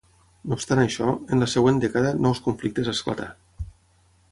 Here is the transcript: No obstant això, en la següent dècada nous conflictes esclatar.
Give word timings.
No 0.51 0.55
obstant 0.59 0.79
això, 0.83 1.09
en 1.35 1.43
la 1.43 1.49
següent 1.51 1.77
dècada 1.85 2.15
nous 2.23 2.41
conflictes 2.49 2.91
esclatar. 2.95 3.31